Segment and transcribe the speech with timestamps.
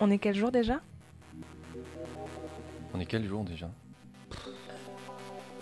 [0.00, 0.80] On est quel jour déjà?
[2.94, 3.70] On est quel jour déjà?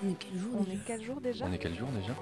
[0.02, 0.74] On est quel jour On déjà?
[0.74, 1.44] est quel jour déjà?
[1.46, 2.14] On est quel jour déjà?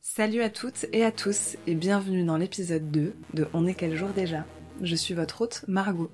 [0.00, 3.94] Salut à toutes et à tous et bienvenue dans l'épisode 2 de On est quel
[3.96, 4.44] jour déjà?
[4.82, 6.10] Je suis votre hôte Margot.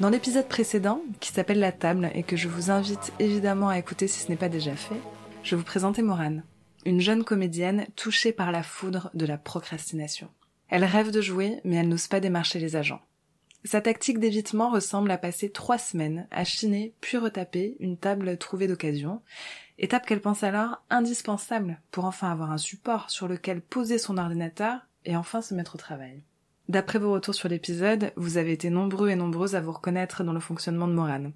[0.00, 4.08] Dans l'épisode précédent, qui s'appelle La table et que je vous invite évidemment à écouter
[4.08, 5.00] si ce n'est pas déjà fait,
[5.42, 6.42] je vous présentais Morane,
[6.84, 10.28] une jeune comédienne touchée par la foudre de la procrastination.
[10.68, 13.02] Elle rêve de jouer mais elle n'ose pas démarcher les agents.
[13.64, 18.66] Sa tactique d'évitement ressemble à passer trois semaines à chiner puis retaper une table trouvée
[18.66, 19.20] d'occasion,
[19.78, 24.86] étape qu'elle pense alors indispensable pour enfin avoir un support sur lequel poser son ordinateur
[25.04, 26.22] et enfin se mettre au travail.
[26.68, 30.32] D'après vos retours sur l'épisode, vous avez été nombreux et nombreuses à vous reconnaître dans
[30.32, 31.32] le fonctionnement de Morane.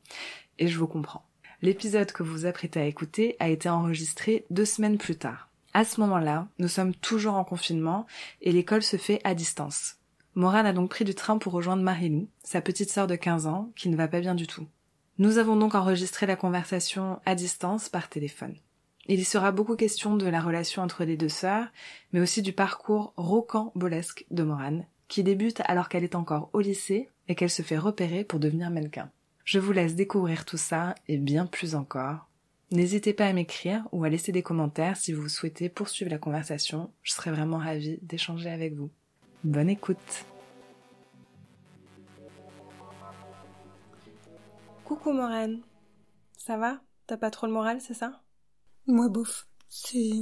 [0.58, 1.26] Et je vous comprends.
[1.64, 5.48] L'épisode que vous vous apprêtez à écouter a été enregistré deux semaines plus tard.
[5.72, 8.06] À ce moment-là, nous sommes toujours en confinement
[8.42, 9.96] et l'école se fait à distance.
[10.34, 13.72] Morane a donc pris du train pour rejoindre Marilou, sa petite sœur de 15 ans,
[13.76, 14.66] qui ne va pas bien du tout.
[15.16, 18.56] Nous avons donc enregistré la conversation à distance par téléphone.
[19.06, 21.68] Il y sera beaucoup question de la relation entre les deux sœurs,
[22.12, 27.08] mais aussi du parcours rocambolesque de Morane, qui débute alors qu'elle est encore au lycée
[27.28, 29.10] et qu'elle se fait repérer pour devenir mannequin.
[29.44, 32.30] Je vous laisse découvrir tout ça et bien plus encore.
[32.70, 36.90] N'hésitez pas à m'écrire ou à laisser des commentaires si vous souhaitez poursuivre la conversation.
[37.02, 38.90] Je serai vraiment ravie d'échanger avec vous.
[39.44, 40.24] Bonne écoute.
[44.84, 45.60] Coucou Morane.
[46.38, 46.80] Ça va?
[47.06, 48.22] T'as pas trop le moral, c'est ça?
[48.86, 49.46] Moi, bof.
[49.68, 50.12] C'est.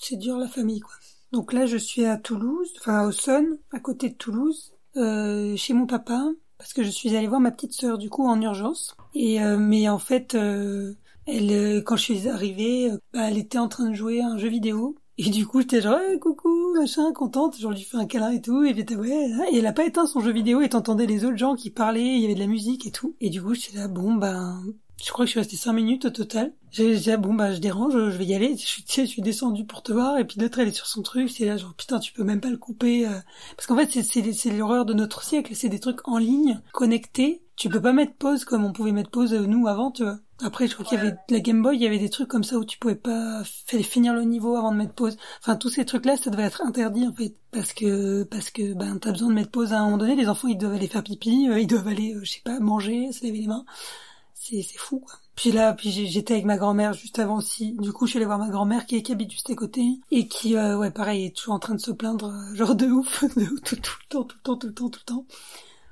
[0.00, 0.94] C'est dur la famille, quoi.
[1.30, 5.74] Donc là, je suis à Toulouse, enfin à Auxonne, à côté de Toulouse, euh, chez
[5.74, 6.20] mon papa,
[6.62, 8.96] parce que je suis allée voir ma petite sœur, du coup, en urgence.
[9.14, 10.94] Et euh, mais en fait, euh,
[11.26, 14.28] elle, euh, quand je suis arrivée, euh, bah, elle était en train de jouer à
[14.28, 14.94] un jeu vidéo.
[15.18, 18.30] Et du coup, j'étais genre, Ouais, coucou, machin, contente, genre, je lui fais un câlin
[18.30, 21.06] et tout, et était, ouais, et elle a pas éteint son jeu vidéo, et t'entendais
[21.06, 23.16] les autres gens qui parlaient, il y avait de la musique et tout.
[23.20, 24.62] Et du coup, j'étais là, bon, ben,
[25.04, 26.52] je crois que je suis restée cinq minutes au total.
[26.70, 28.56] J'ai dit, ah, bon, bah, je dérange, je vais y aller.
[28.56, 30.72] Je suis, tu sais, je suis descendue pour te voir, et puis l'autre, elle est
[30.72, 33.18] sur son truc, c'est là, genre, putain, tu peux même pas le couper, euh.
[33.56, 36.60] parce qu'en fait, c'est, c'est, c'est l'horreur de notre siècle, c'est des trucs en ligne,
[36.72, 37.42] connectés.
[37.56, 40.18] Tu peux pas mettre pause comme on pouvait mettre pause, euh, nous, avant, tu vois.
[40.44, 42.42] Après, je crois qu'il y avait la Game Boy, il y avait des trucs comme
[42.42, 45.16] ça où tu pouvais pas finir le niveau avant de mettre pause.
[45.40, 48.98] Enfin, tous ces trucs-là, ça devait être interdit en fait, parce que parce que ben
[48.98, 50.16] t'as besoin de mettre pause à un moment donné.
[50.16, 53.12] Les enfants, ils doivent aller faire pipi, euh, ils doivent aller, je sais pas, manger,
[53.12, 53.64] se laver les mains.
[54.44, 55.14] C'est c'est fou quoi.
[55.36, 57.76] Puis là, puis j'étais avec ma grand-mère juste avant aussi.
[57.78, 60.26] Du coup, je suis allée voir ma grand-mère qui, qui habite juste à côté et
[60.26, 63.22] qui, euh, ouais, pareil, est toujours en train de se plaindre, euh, genre de ouf,
[63.36, 65.26] de tout, tout le temps, tout le temps, tout le temps, tout le temps,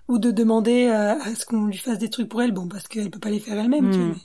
[0.09, 2.53] ou de demander euh, à ce qu'on lui fasse des trucs pour elle.
[2.53, 3.91] Bon, parce qu'elle peut pas les faire elle-même.
[3.93, 4.03] tu Hmm.
[4.09, 4.21] vois, mais-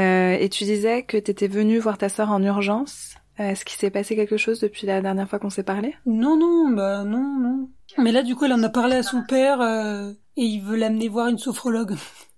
[0.00, 3.14] Euh, et tu disais que t'étais venue voir ta sœur en urgence.
[3.40, 5.94] Euh, Est-ce qu'il s'est passé quelque chose depuis la dernière fois qu'on s'est parlé?
[6.06, 7.68] Non, non, bah non, non.
[7.98, 10.76] Mais là, du coup, elle en a parlé à son père euh, et il veut
[10.76, 11.96] l'amener voir une sophrologue.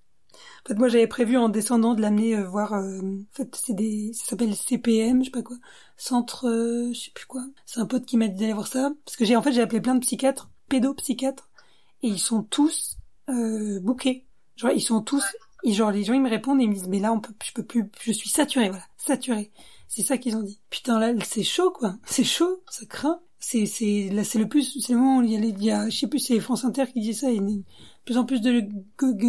[0.65, 2.73] en fait, moi, j'avais prévu en descendant de l'amener euh, voir.
[2.75, 5.56] euh, en fait, c'est des, ça s'appelle CPM, je sais pas quoi,
[5.97, 7.43] centre, euh, je sais plus quoi.
[7.67, 9.61] C'est un pote qui m'a dit d'aller voir ça parce que j'ai en fait j'ai
[9.62, 11.50] appelé plein de psychiatres, pédopsychiatres,
[12.03, 12.97] et ils sont tous
[13.28, 14.27] euh, bookés.
[14.56, 15.25] Genre, ils sont tous,
[15.65, 17.34] ils, genre les gens ils me répondent et ils me disent mais là on peut,
[17.44, 19.50] je peux plus, je suis saturé, voilà, saturé.
[19.89, 20.61] C'est ça qu'ils ont dit.
[20.71, 21.97] Putain là, c'est chaud quoi.
[22.06, 23.21] C'est chaud, ça craint.
[23.39, 25.71] C'est c'est là c'est le plus c'est le où il y a les il y
[25.73, 27.29] a je sais plus c'est France Inter qui dit ça
[28.04, 28.64] plus en plus de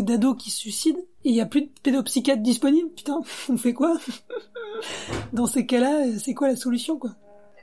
[0.02, 2.90] d'ados qui se suicident et il y a plus de pédopsychiatres disponibles.
[2.96, 3.98] Putain, on fait quoi?
[5.32, 7.12] Dans ces cas-là, euh, c'est quoi la solution quoi?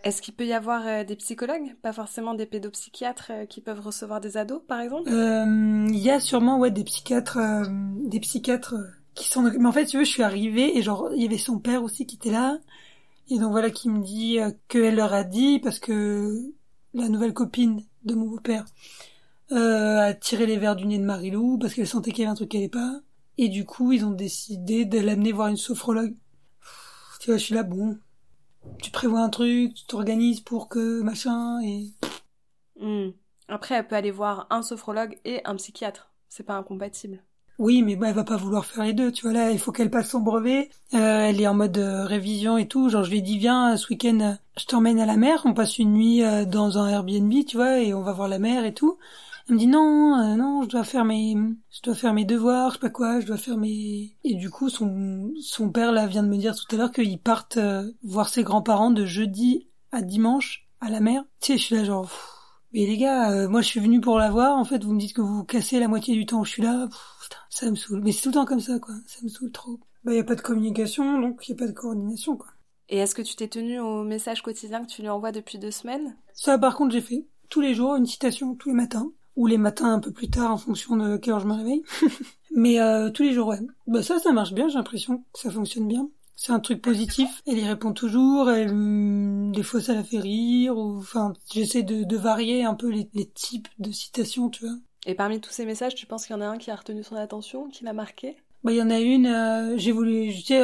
[0.03, 3.81] Est-ce qu'il peut y avoir euh, des psychologues, pas forcément des pédopsychiatres euh, qui peuvent
[3.81, 5.10] recevoir des ados, par exemple?
[5.10, 7.65] Euh, Il y a sûrement ouais des psychiatres, euh,
[8.04, 8.77] des psychiatres
[9.15, 9.42] qui sont.
[9.42, 11.82] Mais en fait, tu veux, je suis arrivée et genre il y avait son père
[11.82, 12.59] aussi qui était là
[13.28, 16.53] et donc voilà qui me dit euh, qu'elle leur a dit parce que
[16.94, 18.65] la nouvelle copine de mon beau-père
[19.53, 22.33] euh, a tiré les verres du nez de Marilou parce qu'elle sentait qu'il y avait
[22.33, 23.00] un truc qui allait pas
[23.38, 26.15] et du coup ils ont décidé de l'amener voir une sophrologue.
[26.61, 27.99] Pff, Tu vois, je suis là bon.
[28.83, 31.92] Tu prévois un truc, tu t'organises pour que machin et
[32.80, 33.10] Hmm.
[33.48, 36.10] Après, elle peut aller voir un sophrologue et un psychiatre.
[36.28, 37.22] C'est pas incompatible.
[37.59, 39.71] Oui, mais bah, elle va pas vouloir faire les deux, tu vois là, il faut
[39.71, 40.71] qu'elle passe son brevet.
[40.95, 40.98] Euh,
[41.28, 42.89] elle est en mode euh, révision et tout.
[42.89, 45.53] Genre je lui ai dit viens ce week-end, euh, je t'emmène à la mer, on
[45.53, 48.65] passe une nuit euh, dans un Airbnb, tu vois, et on va voir la mer
[48.65, 48.97] et tout.
[49.51, 52.69] Elle me dit non, euh, non, je dois faire mes, je dois faire mes devoirs,
[52.69, 54.17] je sais pas quoi, je dois faire mes.
[54.23, 57.19] Et du coup son son père là vient de me dire tout à l'heure qu'ils
[57.19, 61.25] partent euh, voir ses grands-parents de jeudi à dimanche à la mer.
[61.41, 62.03] Tu sais, je suis là genre.
[62.03, 62.29] pff,
[62.73, 65.01] mais les gars, euh, moi je suis venu pour la voir, en fait vous me
[65.01, 67.39] dites que vous vous cassez la moitié du temps où je suis là, Pff, putain,
[67.49, 68.03] ça me saoule.
[68.05, 69.81] Mais c'est tout le temps comme ça, quoi, ça me saoule trop.
[70.05, 72.51] Bah y a pas de communication, donc y a pas de coordination, quoi.
[72.89, 75.73] Et est-ce que tu t'es tenu au message quotidien que tu lui envoies depuis deux
[75.73, 76.17] semaines?
[76.35, 79.11] Ça, par contre, j'ai fait tous les jours une citation, tous les matins.
[79.41, 81.83] Ou les matins un peu plus tard en fonction de quelle heure je me réveille.
[82.54, 83.60] Mais euh, tous les jours, ouais.
[83.87, 86.10] Bah ça, ça marche bien, j'ai l'impression que ça fonctionne bien.
[86.37, 87.41] C'est un truc positif.
[87.47, 88.51] Elle y répond toujours.
[88.51, 90.77] Elle, hum, des fois, ça la fait rire.
[90.77, 94.77] Enfin, j'essaie de, varier un peu les, les types de citations, tu vois.
[95.07, 97.03] Et parmi tous ces messages, tu penses qu'il y en a un qui a retenu
[97.03, 98.37] son attention, qui l'a marqué?
[98.62, 100.62] Bah, il y en a une, euh, j'ai voulu, c'était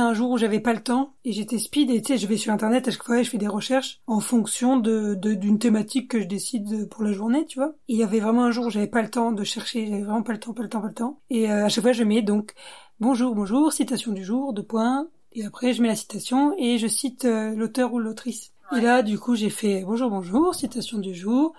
[0.00, 2.36] un jour où j'avais pas le temps et j'étais speed et tu sais, je vais
[2.36, 6.20] sur internet à chaque fois je fais des recherches en fonction de d'une thématique que
[6.20, 7.74] je décide pour la journée, tu vois.
[7.88, 10.22] il y avait vraiment un jour où j'avais pas le temps de chercher, j'avais vraiment
[10.22, 11.20] pas le temps, pas le temps, pas le temps.
[11.30, 12.54] Et euh, à chaque fois je mets donc
[13.00, 15.08] bonjour, bonjour, citation du jour, deux points.
[15.32, 18.52] Et après je mets la citation et je cite euh, l'auteur ou l'autrice.
[18.76, 21.54] Et là, du coup, j'ai fait bonjour, bonjour, citation du jour,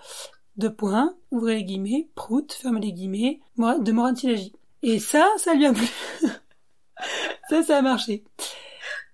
[0.56, 4.52] deux points, ouvrez les guillemets, prout, fermez les guillemets, de Moran Silagi.
[4.82, 5.86] Et ça, ça lui a plu.
[7.48, 8.24] ça, ça a marché.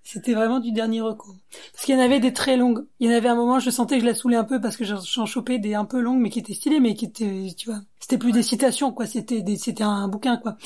[0.02, 1.34] C'était vraiment du dernier recours.
[1.72, 2.86] Parce qu'il y en avait des très longues.
[3.00, 4.76] Il y en avait un moment, je sentais que je la saoulais un peu parce
[4.76, 7.68] que j'en chopais des un peu longues, mais qui étaient stylées, mais qui étaient, tu
[7.68, 9.06] vois, c'était plus des citations, quoi.
[9.06, 10.56] C'était des, c'était un bouquin, quoi.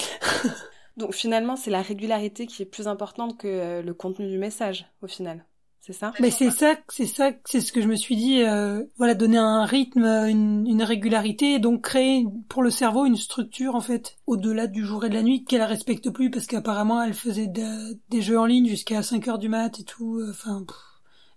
[0.98, 4.86] Donc finalement, c'est la régularité qui est plus importante que euh, le contenu du message,
[5.00, 5.46] au final
[5.80, 6.12] c'est ça?
[6.20, 8.42] Mais c'est ça, c'est ça, c'est ce que je me suis dit.
[8.42, 13.16] Euh, voilà, donner un rythme, une, une, régularité, et donc créer pour le cerveau une
[13.16, 17.02] structure en fait au-delà du jour et de la nuit qu'elle respecte plus parce qu'apparemment
[17.02, 20.20] elle faisait des jeux en ligne jusqu'à 5 heures du mat et tout.
[20.28, 20.64] Enfin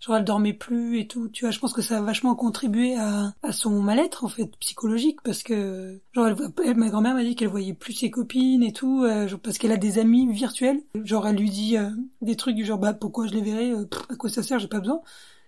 [0.03, 1.29] genre elle dormait plus et tout.
[1.29, 4.55] Tu vois je pense que ça a vachement contribué à, à son mal-être en fait
[4.57, 6.27] psychologique parce que genre
[6.63, 9.57] elle, ma grand-mère m'a dit qu'elle voyait plus ses copines et tout euh, genre parce
[9.57, 10.81] qu'elle a des amis virtuels.
[11.03, 11.89] Genre elle lui dit euh,
[12.21, 14.67] des trucs du genre bah pourquoi je les verrai euh, à quoi ça sert j'ai
[14.67, 15.01] pas besoin.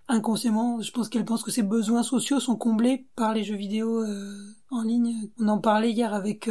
[0.08, 4.06] Inconsciemment je pense qu'elle pense que ses besoins sociaux sont comblés par les jeux vidéo
[4.72, 5.30] en ligne.
[5.40, 6.48] On en parlait hier avec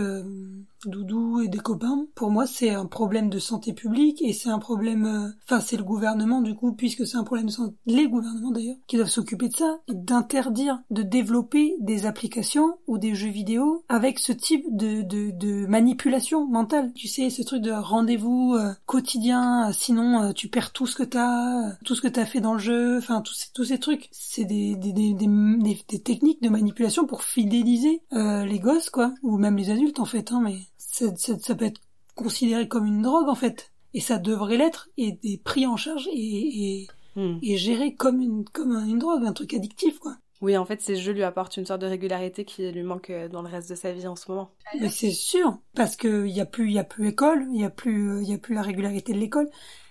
[0.88, 2.06] Doudou et des copains.
[2.14, 5.76] Pour moi, c'est un problème de santé publique et c'est un problème, euh, enfin, c'est
[5.76, 9.08] le gouvernement du coup, puisque c'est un problème de santé, les gouvernements d'ailleurs, qui doivent
[9.08, 14.64] s'occuper de ça d'interdire de développer des applications ou des jeux vidéo avec ce type
[14.70, 16.92] de, de, de manipulation mentale.
[16.94, 21.02] Tu sais, ce truc de rendez-vous euh, quotidien, euh, sinon tu perds tout ce que
[21.02, 24.08] t'as, tout ce que t'as fait dans le jeu, enfin, tous ces, tous ces trucs.
[24.12, 29.38] C'est des, des, des, des, des techniques de manipulation pour fidéliser les gosses, quoi, ou
[29.38, 30.56] même les adultes en fait, hein, mais
[30.90, 31.80] ça, peut être
[32.14, 36.08] considéré comme une drogue en fait, et ça devrait l'être, et, et, pris en charge
[36.12, 36.86] et,
[37.16, 37.38] hmm.
[37.42, 40.16] et, géré comme une comme une drogue, un truc addictif quoi.
[40.42, 43.28] Oui, en fait, ces jeux lui apportent une sorte de régularité qui lui manque euh,
[43.28, 44.50] dans le reste de sa vie en ce moment.
[44.78, 47.60] Mais c'est sûr, parce que il y a plus, il y a plus école, il
[47.60, 49.48] y a plus, il y a plus la régularité de l'école.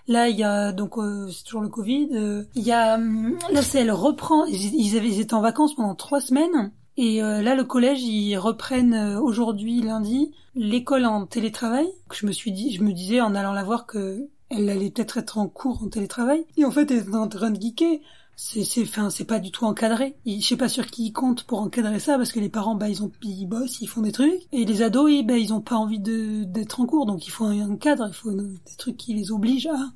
[0.08, 2.10] Là, il y a donc euh, c'est toujours le Covid.
[2.14, 4.46] Euh, il y a hum, là, c'est elle reprend.
[4.46, 6.72] Ils, avaient, ils étaient en vacances pendant trois semaines.
[6.98, 11.88] Et euh, là, le collège, ils reprennent euh, aujourd'hui, lundi, l'école en télétravail.
[12.12, 15.18] Je me suis dit, je me disais en allant la voir que elle allait peut-être
[15.18, 16.46] être en cours en télétravail.
[16.58, 18.00] Et en fait, elle est en train de geeker.
[18.36, 20.16] C'est, c'est, enfin, c'est pas du tout encadré.
[20.26, 22.90] Je sais pas sur qui ils comptent pour encadrer ça parce que les parents, bah,
[22.90, 24.42] ils ont, ils bossent, ils font des trucs.
[24.52, 27.06] Et les ados, ils, bah, ils ont pas envie d'être en cours.
[27.06, 29.92] Donc, il faut un cadre, il faut des trucs qui les obligent à.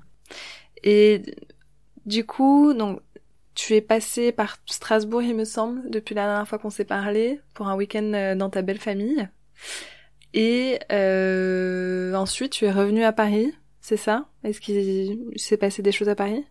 [0.83, 1.23] Et
[2.05, 3.01] du coup, donc,
[3.57, 7.41] tu es passé par Strasbourg, il me semble, depuis la dernière fois qu'on s'est parlé,
[7.55, 9.27] pour un week-end euh, dans ta belle famille.
[10.35, 13.51] Et euh, ensuite, tu es revenu à Paris,
[13.81, 14.29] c'est ça?
[14.43, 16.45] Est-ce qu'il s'est passé des choses à Paris?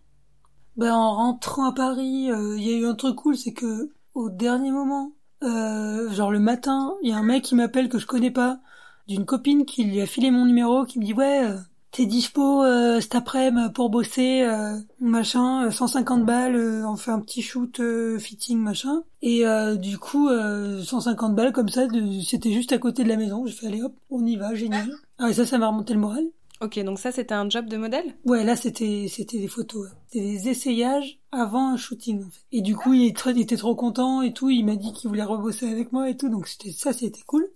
[0.75, 3.89] Ben en rentrant à Paris, euh, il y a eu un truc cool, c'est que
[4.13, 5.13] au dernier moment,
[5.43, 8.59] euh, genre le matin, il y a un mec qui m'appelle que je connais pas,
[9.07, 11.53] d'une copine qui lui a filé mon numéro, qui me dit ouais
[11.91, 17.11] t'es dispo euh, cet après-midi pour bosser, euh, machin, 150 euh, balles, euh, on fait
[17.11, 17.81] un petit shoot
[18.19, 19.03] fitting, machin.
[19.21, 19.43] Et
[19.77, 21.87] du coup, 150 balles comme ça,
[22.25, 23.45] c'était juste à côté de la maison.
[23.45, 24.89] J'ai fait allez hop, on y va, génial.
[25.17, 26.25] Ah et ça, ça m'a remonté le moral.
[26.59, 28.15] Ok, donc ça c'était un job de modèle?
[28.25, 32.41] Ouais, là c'était c'était des photos, c'était des essayages avant un shooting en fait.
[32.51, 35.21] Et du coup, il, il était trop content et tout, il m'a dit qu'il voulait
[35.21, 37.47] rebosser avec moi et tout, donc c'était ça c'était cool.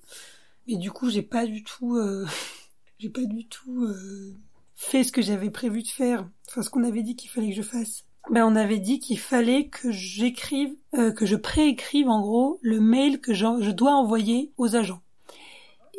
[0.67, 1.97] Mais du coup, j'ai pas du tout
[3.01, 4.35] j'ai pas du tout euh,
[4.75, 7.55] fait ce que j'avais prévu de faire, enfin ce qu'on avait dit qu'il fallait que
[7.55, 8.05] je fasse.
[8.29, 12.79] Ben on avait dit qu'il fallait que j'écrive, euh, que je préécrive en gros le
[12.79, 15.01] mail que je dois envoyer aux agents.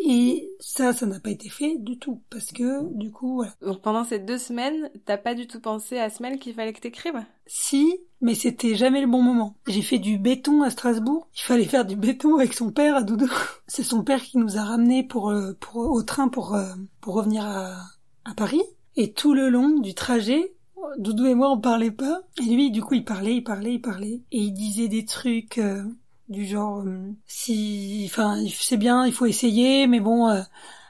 [0.00, 3.52] Et ça, ça n'a pas été fait du tout, parce que du coup, voilà.
[3.60, 6.72] Donc pendant ces deux semaines, t'as pas du tout pensé à ce mail qu'il fallait
[6.72, 7.24] que t'écrives?
[7.46, 9.56] Si, mais c'était jamais le bon moment.
[9.66, 11.28] J'ai fait du béton à Strasbourg.
[11.36, 13.30] Il fallait faire du béton avec son père à Doudou.
[13.66, 17.14] C'est son père qui nous a ramenés pour, euh, pour au train pour euh, pour
[17.14, 17.76] revenir à,
[18.24, 18.62] à Paris.
[18.96, 20.54] Et tout le long du trajet,
[20.98, 22.22] Doudou et moi on parlait pas.
[22.40, 25.58] Et lui, du coup, il parlait, il parlait, il parlait, et il disait des trucs.
[25.58, 25.84] Euh,
[26.28, 30.42] du genre euh, si enfin c'est bien il faut essayer mais bon euh,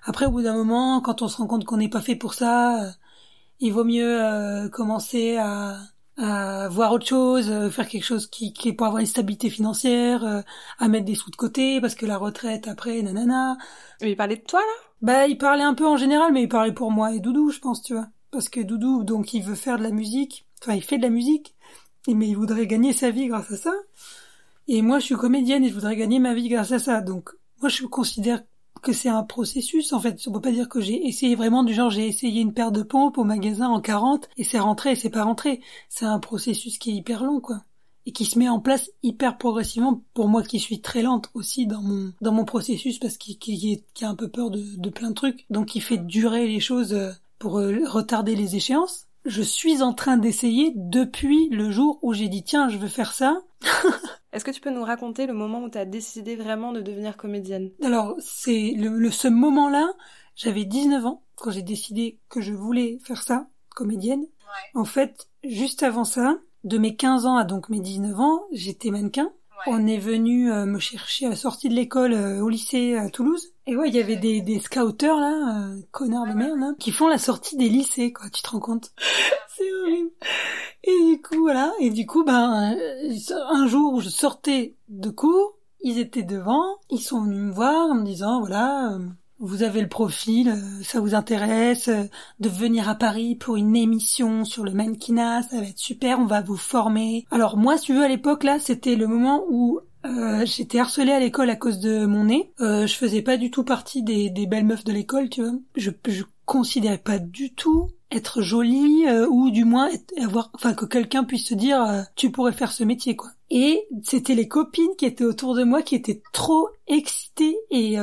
[0.05, 2.35] après au bout d'un moment quand on se rend compte qu'on n'est pas fait pour
[2.35, 2.91] ça euh,
[3.61, 5.79] il vaut mieux commencer à
[6.19, 9.51] à voir autre chose, euh, faire quelque chose qui, qui est pour avoir une stabilité
[9.51, 10.43] financière, euh,
[10.79, 13.57] à mettre des sous de côté parce que la retraite après, nanana.
[14.01, 14.91] Mais il parlait de toi là?
[15.01, 17.59] Bah, il parlait un peu en général, mais il parlait pour moi et Doudou, je
[17.59, 18.09] pense, tu vois.
[18.31, 20.47] Parce que Doudou, donc, il veut faire de la musique.
[20.63, 21.57] Enfin, il fait de la musique,
[22.07, 23.73] mais il voudrait gagner sa vie grâce à ça.
[24.69, 27.01] Et moi, je suis comédienne et je voudrais gagner ma vie grâce à ça.
[27.01, 28.43] Donc, moi, je considère
[28.83, 30.21] que c'est un processus en fait.
[30.27, 32.83] On peut pas dire que j'ai essayé vraiment du genre j'ai essayé une paire de
[32.83, 35.61] pompes au magasin en 40 et c'est rentré et c'est pas rentré.
[35.89, 37.63] C'est un processus qui est hyper long quoi
[38.05, 41.67] et qui se met en place hyper progressivement pour moi qui suis très lente aussi
[41.67, 44.91] dans mon dans mon processus parce qu'il qui, qui a un peu peur de, de
[44.91, 49.07] plein de trucs donc qui fait durer les choses euh, pour euh, retarder les échéances.
[49.25, 53.13] Je suis en train d'essayer depuis le jour où j'ai dit tiens je veux faire
[53.13, 53.41] ça
[54.33, 57.17] Est-ce que tu peux nous raconter le moment où tu as décidé vraiment de devenir
[57.17, 57.71] comédienne?
[57.83, 59.93] Alors, c'est le, ce moment-là,
[60.37, 64.27] j'avais 19 ans quand j'ai décidé que je voulais faire ça, comédienne.
[64.75, 68.91] En fait, juste avant ça, de mes 15 ans à donc mes 19 ans, j'étais
[68.91, 69.33] mannequin.
[69.67, 73.09] On est venu euh, me chercher à la sortie de l'école euh, au lycée à
[73.09, 73.53] Toulouse.
[73.67, 76.91] Et ouais, il y avait des, des scouters là, euh, connards de merde, là, qui
[76.91, 78.29] font la sortie des lycées, quoi.
[78.31, 78.93] Tu te rends compte
[79.57, 80.11] C'est horrible.
[80.83, 81.73] Et du coup, voilà.
[81.79, 82.77] Et du coup, ben,
[83.51, 86.65] un jour où je sortais de cours, ils étaient devant.
[86.91, 88.99] Ils sont venus me voir en me disant, voilà,
[89.43, 91.91] vous avez le profil, ça vous intéresse
[92.41, 96.27] de venir à Paris pour une émission sur le mannequinat, ça va être super, on
[96.27, 97.27] va vous former.
[97.31, 101.13] Alors moi, si tu veux, à l'époque là, c'était le moment où euh, j'étais harcelée
[101.13, 102.53] à l'école à cause de mon nez.
[102.61, 105.53] Euh, je faisais pas du tout partie des, des belles meufs de l'école, tu vois.
[105.77, 109.89] Je, je considérais pas du tout être jolie euh, ou du moins
[110.21, 113.31] avoir, enfin que quelqu'un puisse se dire euh, tu pourrais faire ce métier quoi.
[113.51, 117.97] Et c'était les copines qui étaient autour de moi qui étaient trop excitées et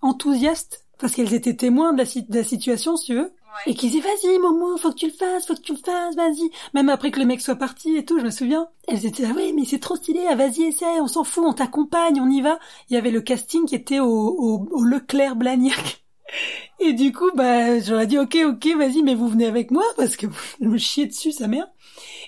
[0.00, 3.32] enthousiastes parce qu'elles étaient témoins de la, de la situation, si tu veux.
[3.66, 6.14] Et qui disaient, vas-y, Momo, faut que tu le fasses, faut que tu le fasses,
[6.14, 6.50] vas-y.
[6.74, 8.68] Même après que le mec soit parti et tout, je me souviens.
[8.86, 11.52] Elles étaient là, oui, mais c'est trop stylé, ah, vas-y, essaie, on s'en fout, on
[11.52, 12.58] t'accompagne, on y va.
[12.88, 16.04] Il y avait le casting qui était au, au, au Leclerc Blagnac.
[16.80, 20.16] Et du coup, bah, j'aurais dit, ok, ok, vas-y, mais vous venez avec moi, parce
[20.16, 20.26] que
[20.60, 21.66] je me chier dessus, sa mère.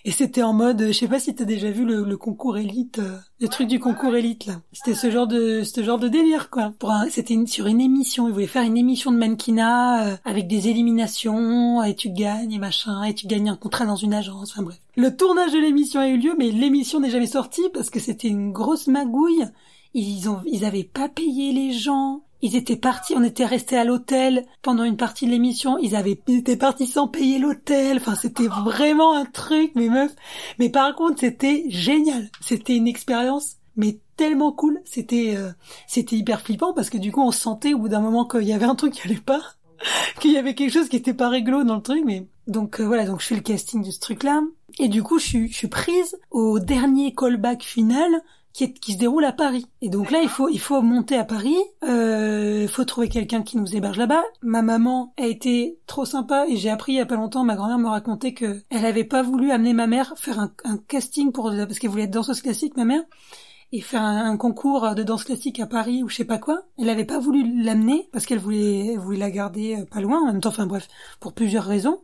[0.04, 3.19] Et c'était en mode, je sais pas si t'as déjà vu le, concours élite, euh,
[3.40, 4.61] le truc du concours élite là.
[4.73, 6.73] C'était ce genre de, ce genre de délire quoi.
[6.78, 8.26] Pour c'était sur une émission.
[8.28, 12.59] Ils voulaient faire une émission de mannequinat euh, avec des éliminations et tu gagnes et
[12.59, 14.52] machin et tu gagnes un contrat dans une agence.
[14.52, 14.80] Enfin bref.
[14.97, 18.28] Le tournage de l'émission a eu lieu, mais l'émission n'est jamais sortie parce que c'était
[18.28, 19.45] une grosse magouille.
[19.92, 22.23] Ils ont, ils avaient pas payé les gens.
[22.42, 25.76] Ils étaient partis, on était restés à l'hôtel pendant une partie de l'émission.
[25.78, 27.99] Ils avaient, ils étaient partis sans payer l'hôtel.
[27.99, 30.14] Enfin, c'était vraiment un truc, mes meufs.
[30.59, 32.30] Mais par contre, c'était génial.
[32.40, 34.80] C'était une expérience, mais tellement cool.
[34.85, 35.50] C'était, euh,
[35.87, 38.52] c'était hyper flippant parce que du coup, on sentait au bout d'un moment qu'il y
[38.52, 39.42] avait un truc qui allait pas,
[40.20, 42.02] qu'il y avait quelque chose qui était pas réglo dans le truc.
[42.06, 44.42] Mais donc euh, voilà, donc je fais le casting de ce truc-là.
[44.78, 48.99] Et du coup, je suis, je suis prise au dernier callback final qui, qui se
[48.99, 49.66] déroule à Paris.
[49.80, 51.57] Et donc là, il faut, il faut monter à Paris.
[51.85, 54.23] Euh, il faut trouver quelqu'un qui nous héberge là-bas.
[54.42, 57.45] Ma maman a été trop sympa et j'ai appris il y a pas longtemps.
[57.45, 60.78] Ma grand-mère me racontait que elle avait pas voulu amener ma mère faire un, un
[60.78, 63.02] casting pour parce qu'elle voulait être danseuse classique, ma mère
[63.73, 66.62] et faire un, concours de danse classique à Paris ou je sais pas quoi.
[66.76, 70.21] Elle avait pas voulu l'amener parce qu'elle voulait, voulait la garder euh, pas loin.
[70.21, 70.88] En même temps, enfin bref,
[71.21, 72.00] pour plusieurs raisons.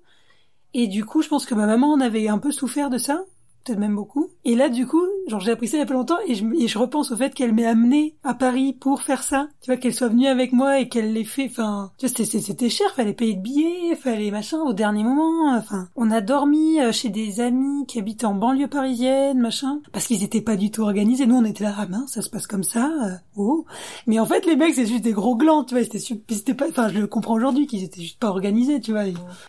[0.75, 3.25] Et du coup, je pense que ma maman en avait un peu souffert de ça
[3.67, 4.31] peut-être même beaucoup.
[4.45, 6.45] Et là, du coup, genre j'ai appris ça il y a pas longtemps et je,
[6.59, 9.49] et je repense au fait qu'elle m'ait amené à Paris pour faire ça.
[9.61, 11.47] Tu vois, qu'elle soit venue avec moi et qu'elle l'ait fait.
[11.50, 15.54] Enfin, tu vois, c'était cher, fallait payer de billets, fallait machin au dernier moment.
[15.56, 20.06] Enfin, on a dormi euh, chez des amis qui habitaient en banlieue parisienne, machin, parce
[20.06, 21.26] qu'ils étaient pas du tout organisés.
[21.26, 22.87] Nous, on était là, ah mince, ça se passe comme ça.
[22.87, 23.64] Euh, oh.
[24.06, 25.85] Mais en fait, les mecs, c'est juste des gros glands, tu vois.
[25.85, 26.68] C'était c'était pas.
[26.68, 29.04] Enfin, je le comprends aujourd'hui qu'ils étaient juste pas organisés, tu vois.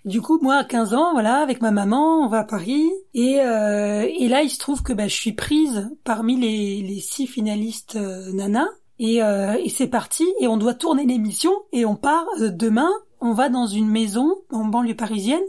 [0.05, 3.39] du coup, moi, à 15 ans, voilà, avec ma maman, on va à Paris et
[3.41, 5.66] euh, et là, il se trouve que bah, je suis prise
[6.03, 8.67] parmi les, les six finalistes euh, Nana.
[8.99, 12.89] Et, euh, et c'est parti, et on doit tourner l'émission, et on part euh, demain,
[13.21, 15.43] on va dans une maison en banlieue parisienne,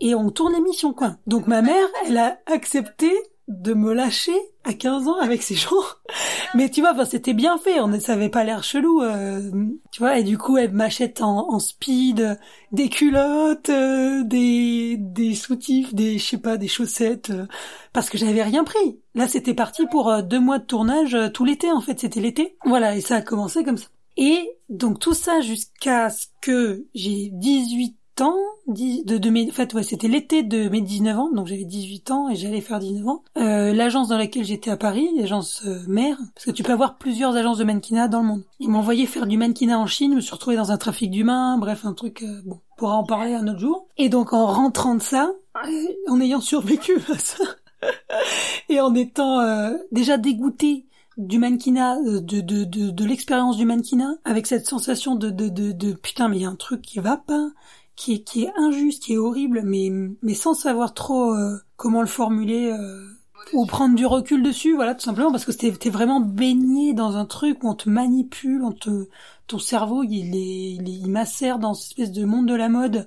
[0.00, 1.16] et on tourne l'émission, quoi.
[1.26, 3.10] Donc ma mère, elle a accepté
[3.48, 5.70] de me lâcher à 15 ans avec ces gens.
[6.54, 9.50] Mais tu vois, c'était bien fait, on ça avait pas l'air chelou, euh,
[9.90, 10.18] tu vois.
[10.18, 12.38] Et du coup, elle m'achète en, en, speed
[12.70, 17.46] des culottes, euh, des des soutifs, des je sais pas, des chaussettes, euh,
[17.92, 19.00] parce que j'avais rien pris.
[19.14, 21.70] Là, c'était parti pour deux mois de tournage tout l'été.
[21.72, 22.56] En fait, c'était l'été.
[22.64, 23.88] Voilà, et ça a commencé comme ça.
[24.16, 29.82] Et donc tout ça jusqu'à ce que j'ai 18 ans, de, de en fait, ouais,
[29.82, 33.22] c'était l'été de mes 19 ans, donc j'avais 18 ans et j'allais faire 19 ans.
[33.36, 36.98] Euh, l'agence dans laquelle j'étais à Paris, l'agence euh, mère, parce que tu peux avoir
[36.98, 38.42] plusieurs agences de mannequinat dans le monde.
[38.60, 41.58] Ils m'envoyaient faire du mannequinat en Chine, je me suis retrouvée dans un trafic d'humains,
[41.58, 43.86] bref, un truc, euh, bon, on pourra en parler un autre jour.
[43.96, 45.32] Et donc en rentrant de ça,
[46.08, 47.44] en ayant survécu à ça,
[48.68, 50.86] et en étant euh, déjà dégoûté
[51.18, 55.72] du mannequinat, de, de, de, de l'expérience du mannequinat, avec cette sensation de, de, de,
[55.72, 57.50] de putain, mais il y a un truc qui va pas,
[57.96, 59.90] qui est, qui est injuste, qui est horrible, mais,
[60.22, 63.06] mais sans savoir trop euh, comment le formuler euh,
[63.52, 67.26] ou prendre du recul dessus, voilà, tout simplement, parce que t'es vraiment baigné dans un
[67.26, 69.08] truc où on te manipule, on te,
[69.46, 72.68] ton cerveau, il est, il, est, il macère dans cette espèce de monde de la
[72.68, 73.06] mode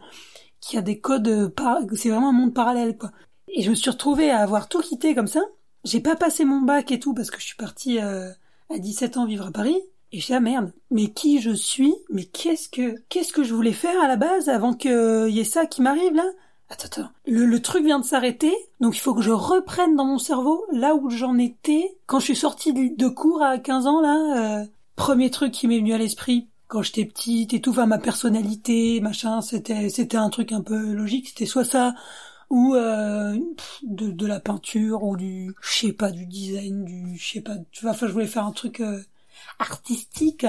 [0.59, 1.79] qui a des codes, par...
[1.93, 3.11] c'est vraiment un monde parallèle, quoi.
[3.47, 5.41] Et je me suis retrouvée à avoir tout quitté comme ça,
[5.85, 8.31] j'ai pas passé mon bac et tout parce que je suis partie euh,
[8.69, 9.79] à 17 ans vivre à Paris.
[10.15, 11.93] Et ah merde, mais qui je suis?
[12.09, 15.43] Mais qu'est-ce que qu'est-ce que je voulais faire à la base avant qu'il y ait
[15.43, 16.25] ça qui m'arrive là?
[16.69, 17.09] Attends, attends.
[17.27, 20.95] Le, truc vient de s'arrêter, donc il faut que je reprenne dans mon cerveau là
[20.95, 24.61] où j'en étais quand je suis sortie de, cours à 15 ans là.
[24.61, 27.99] Euh, premier truc qui m'est venu à l'esprit quand j'étais petite et tout, enfin ma
[27.99, 31.27] personnalité, machin, c'était c'était un truc un peu logique.
[31.27, 31.93] C'était soit ça,
[32.49, 33.37] ou euh,
[33.83, 37.55] de, de la peinture ou du je sais pas du design du je sais pas
[37.71, 38.99] tu vois enfin je voulais faire un truc euh,
[39.59, 40.45] artistique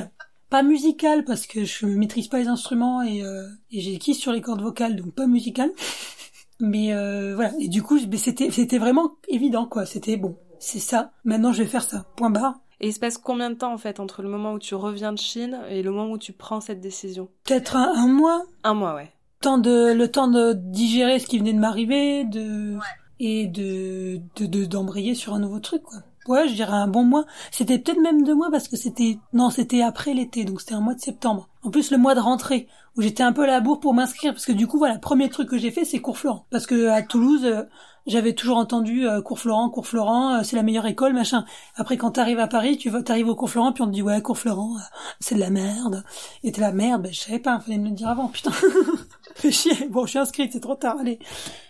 [0.49, 4.33] pas musical parce que je maîtrise pas les instruments et, euh, et j'ai qui sur
[4.33, 5.71] les cordes vocales donc pas musical.
[6.61, 7.53] Mais euh, voilà.
[7.61, 9.87] Et du coup c'était c'était vraiment évident quoi.
[9.87, 11.13] C'était bon c'est ça.
[11.25, 12.07] Maintenant je vais faire ça.
[12.17, 12.61] Point barre.
[12.81, 15.13] Et il se passe combien de temps en fait entre le moment où tu reviens
[15.13, 17.29] de Chine et le moment où tu prends cette décision?
[17.45, 18.45] Peut-être un, un mois.
[18.65, 19.11] Un mois, ouais.
[19.41, 22.77] Temps de le temps de digérer ce qui venait de m'arriver, de
[23.19, 25.99] et de de d'embrayer sur un nouveau truc quoi.
[26.29, 27.25] Ouais, je dirais un bon mois.
[27.51, 30.81] C'était peut-être même deux mois parce que c'était non, c'était après l'été, donc c'était un
[30.81, 31.49] mois de septembre.
[31.63, 34.33] En plus le mois de rentrée où j'étais un peu à la bourre pour m'inscrire
[34.33, 36.89] parce que du coup voilà, premier truc que j'ai fait c'est cours Florent parce que
[36.89, 37.65] à Toulouse euh,
[38.07, 41.45] j'avais toujours entendu euh, cours Florent, cours Florent, euh, c'est la meilleure école, machin.
[41.75, 44.03] Après, quand t'arrives à Paris, tu vas, t'arrives au cours Florent, puis on te dit
[44.03, 44.77] ouais, cours Florent,
[45.19, 46.05] c'est de la merde.
[46.45, 48.53] Et t'es la merde, ben je savais pas, fallait me le dire avant, putain.
[49.41, 49.89] Fais chier.
[49.91, 51.19] Bon, je suis inscrite, c'est trop tard, allez.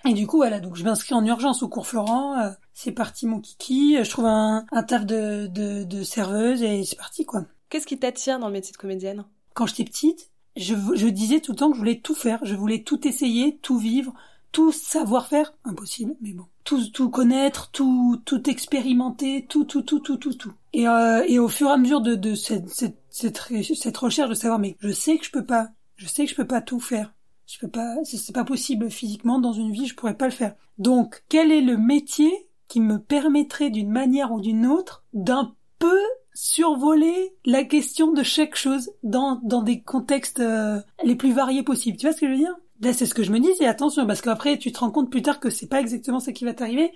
[0.08, 2.38] Et du coup, voilà, donc je m'inscris en urgence au cours Florent.
[2.38, 3.96] Euh, c'est parti, mon kiki.
[4.04, 7.44] Je trouve un, un taf de, de, de serveuse et c'est parti, quoi.
[7.68, 9.24] Qu'est-ce qui t'attire dans le métier de comédienne?
[9.54, 12.38] Quand j'étais petite, je, je disais tout le temps que je voulais tout faire.
[12.44, 14.14] Je voulais tout essayer, tout vivre,
[14.52, 15.52] tout savoir faire.
[15.64, 16.44] Impossible, mais bon.
[16.62, 20.52] Tout, tout connaître, tout, tout expérimenter, tout, tout, tout, tout, tout, tout.
[20.72, 23.40] Et, euh, et au fur et à mesure de, de cette, cette, cette,
[23.74, 26.36] cette recherche de savoir, mais je sais que je peux pas, je sais que je
[26.36, 27.12] peux pas tout faire.
[27.46, 30.54] Je peux pas, c'est pas possible physiquement dans une vie, je pourrais pas le faire.
[30.78, 32.32] Donc, quel est le métier
[32.68, 36.00] qui me permettrait d'une manière ou d'une autre d'un peu
[36.34, 41.96] survoler la question de chaque chose dans, dans des contextes euh, les plus variés possibles?
[41.96, 42.56] Tu vois ce que je veux dire?
[42.80, 45.10] Là, c'est ce que je me dis, et attention, parce qu'après, tu te rends compte
[45.10, 46.92] plus tard que c'est pas exactement ce qui va t'arriver.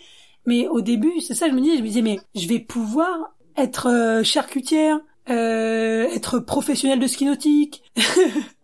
[0.46, 3.34] Mais au début, c'est ça, je me dis, je me disais, mais je vais pouvoir
[3.56, 7.82] être euh, charcutière, euh, être professionnelle de ski nautique,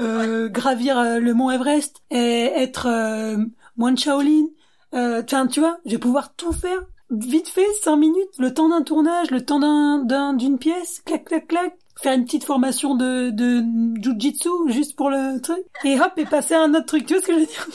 [0.00, 3.36] Euh, gravir euh, le mont Everest, et être euh,
[3.76, 4.46] moine Shaolin.
[4.94, 6.80] Euh, tu vois, je vais pouvoir tout faire.
[7.10, 11.48] Vite fait, cinq minutes, le temps d'un tournage, le temps d'un d'une pièce, clac clac
[11.48, 13.62] clac, faire une petite formation de de
[14.02, 17.06] jujitsu juste pour le truc, et hop et passer à un autre truc.
[17.06, 17.68] Tu vois ce que je veux dire?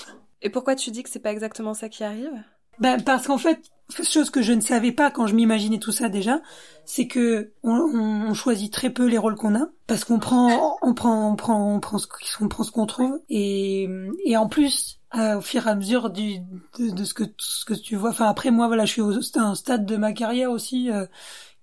[0.44, 2.44] Et pourquoi tu dis que c'est pas exactement ça qui arrive?
[2.80, 3.60] Ben parce qu'en fait,
[4.02, 6.42] chose que je ne savais pas quand je m'imaginais tout ça déjà,
[6.86, 10.94] c'est que on, on, choisit très peu les rôles qu'on a parce qu'on prend, on
[10.94, 13.88] prend, on prend, on prend ce qu'on prend ce qu'on trouve et
[14.26, 16.40] et en plus au fur et à mesure du
[16.80, 18.10] de, de, ce que ce que tu vois.
[18.10, 21.06] Enfin après moi voilà, je suis au un stade de ma carrière aussi euh,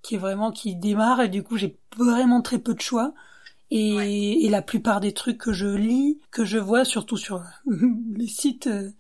[0.03, 3.13] qui est vraiment qui démarre et du coup j'ai vraiment très peu de choix.
[3.73, 7.45] Et, et, la plupart des trucs que je lis, que je vois, surtout sur
[8.17, 8.91] les sites euh,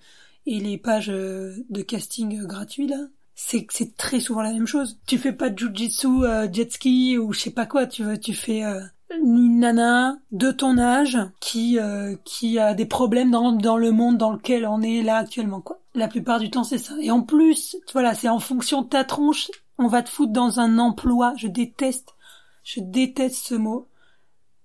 [0.50, 2.98] et les pages euh, de casting gratuits là,
[3.36, 4.98] c'est c'est très souvent la même chose.
[5.06, 8.18] Tu fais pas de jujitsu, euh, jet ski ou je sais pas quoi, tu veux,
[8.18, 8.80] tu fais euh,
[9.16, 14.18] une nana de ton âge qui euh, qui a des problèmes dans dans le monde
[14.18, 15.80] dans lequel on est là actuellement quoi.
[15.94, 16.94] La plupart du temps c'est ça.
[17.00, 20.58] Et en plus, voilà, c'est en fonction de ta tronche, on va te foutre dans
[20.58, 21.32] un emploi.
[21.36, 22.16] Je déteste,
[22.64, 23.86] je déteste ce mot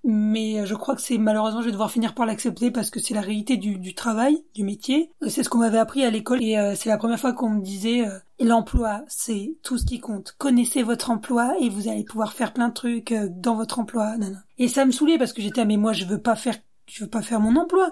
[0.06, 3.00] mais euh, je crois que c'est malheureusement je vais devoir finir par l'accepter parce que
[3.00, 5.12] c'est la réalité du, du, travail, du métier.
[5.24, 7.50] Euh, c'est ce qu'on m'avait appris à l'école et euh, c'est la première fois qu'on
[7.50, 8.06] me disait
[8.40, 10.36] l'emploi c'est tout ce qui compte.
[10.38, 14.16] Connaissez votre emploi et vous allez pouvoir faire plein de trucs dans votre emploi.
[14.60, 17.04] Et ça me saoulait parce que j'étais ah mais moi je veux pas faire je
[17.04, 17.92] veux pas faire mon emploi.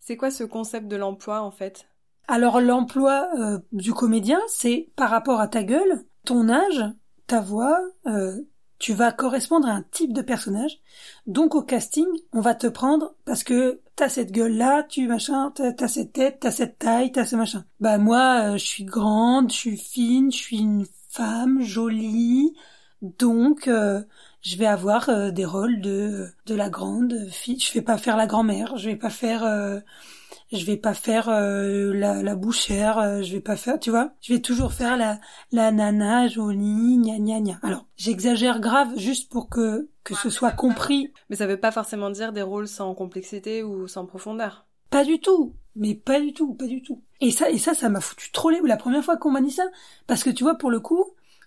[0.00, 1.86] C'est quoi ce concept de l'emploi en fait?
[2.28, 3.28] Alors l'emploi
[3.72, 6.84] du comédien c'est par rapport à ta gueule, ton âge,
[7.26, 7.78] ta voix,
[8.82, 10.80] tu vas correspondre à un type de personnage.
[11.28, 15.86] Donc au casting, on va te prendre parce que t'as cette gueule-là, tu machin, t'as
[15.86, 17.64] cette tête, t'as cette taille, t'as ce machin.
[17.78, 22.54] Bah moi, euh, je suis grande, je suis fine, je suis une femme jolie,
[23.02, 24.02] Donc, euh,
[24.42, 27.58] je vais avoir euh, des rôles de de la grande fille.
[27.58, 28.76] Je vais pas faire la grand-mère.
[28.76, 29.44] Je vais pas faire.
[29.44, 29.80] Euh,
[30.52, 33.22] je vais pas faire la, la bouchère.
[33.22, 33.80] je vais pas faire.
[33.80, 34.12] Tu vois.
[34.20, 35.18] Je vais toujours faire la
[35.50, 37.58] la nana jolie, gna gna gna.
[37.62, 41.12] Alors, j'exagère grave juste pour que que ce soit compris.
[41.30, 44.66] Mais ça veut pas forcément dire des rôles sans complexité ou sans profondeur.
[44.90, 45.54] Pas du tout.
[45.74, 47.02] Mais pas du tout, pas du tout.
[47.20, 48.60] Et ça, et ça, ça m'a foutu trop les...
[48.62, 49.64] La première fois qu'on m'a dit ça,
[50.06, 51.04] parce que tu vois, pour le coup,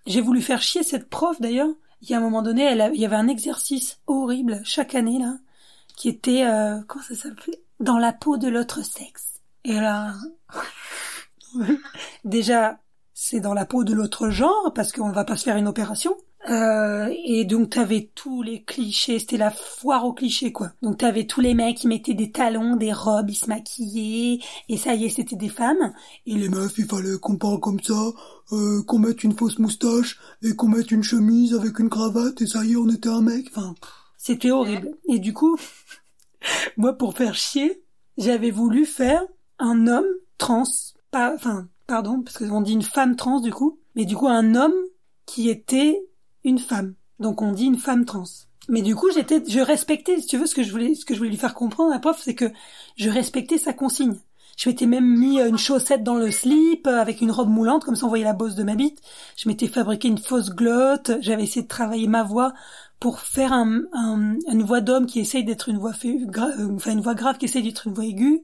[0.08, 1.70] j'ai voulu faire chier cette prof d'ailleurs.
[2.02, 5.20] Il y a un moment donné, elle il y avait un exercice horrible chaque année
[5.20, 5.38] là,
[5.96, 7.62] qui était euh, comment ça s'appelait?
[7.80, 9.42] Dans la peau de l'autre sexe.
[9.64, 10.14] Et là,
[12.24, 12.80] déjà,
[13.14, 16.16] c'est dans la peau de l'autre genre parce qu'on va pas se faire une opération.
[16.50, 20.72] Euh, et donc t'avais tous les clichés, c'était la foire aux clichés quoi.
[20.84, 24.78] Donc t'avais tous les mecs qui mettaient des talons, des robes, ils se maquillaient, et
[24.78, 25.94] ça y est, c'était des femmes.
[26.28, 28.12] Et les meufs, il fallait qu'on parle comme ça,
[28.52, 32.48] euh, qu'on mette une fausse moustache et qu'on mette une chemise avec une cravate, et
[32.48, 33.48] ça y est, on était un mec.
[33.50, 33.74] Enfin,
[34.18, 34.92] c'était horrible.
[35.10, 35.58] Et du coup,
[36.78, 37.82] moi pour faire chier,
[38.18, 39.24] j'avais voulu faire
[39.58, 40.06] un homme
[40.38, 40.64] trans,
[41.10, 44.54] pas, enfin, pardon, parce qu'on dit une femme trans du coup, mais du coup un
[44.54, 44.76] homme
[45.26, 46.06] qui était
[46.46, 46.94] une femme.
[47.20, 48.24] Donc on dit une femme trans.
[48.70, 51.14] Mais du coup, j'étais, je respectais, si tu veux, ce que je voulais, ce que
[51.14, 52.52] je voulais lui faire comprendre à la prof, c'est que
[52.96, 54.18] je respectais sa consigne.
[54.58, 57.96] Je m'étais même mis une chaussette dans le slip euh, avec une robe moulante, comme
[57.96, 59.02] ça on voyait la bosse de ma bite.
[59.36, 61.12] Je m'étais fabriqué une fausse glotte.
[61.20, 62.54] J'avais essayé de travailler ma voix
[63.00, 67.16] pour faire un, une voix d'homme qui essaye d'être une voix euh, enfin une voix
[67.16, 68.44] grave qui essaye d'être une voix aiguë,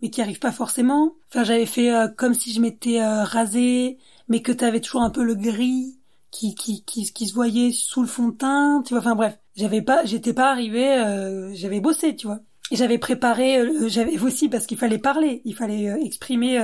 [0.00, 1.12] mais qui arrive pas forcément.
[1.28, 5.22] Enfin, j'avais fait euh, comme si je m'étais rasé, mais que t'avais toujours un peu
[5.22, 5.99] le gris
[6.30, 9.00] qui, qui, qui, qui se voyait sous le fond de teint, tu vois.
[9.00, 12.40] Enfin bref, j'avais pas, j'étais pas arrivée, euh, j'avais bossé, tu vois.
[12.72, 16.58] J'avais préparé, euh, j'avais aussi parce qu'il fallait parler, il fallait euh, exprimer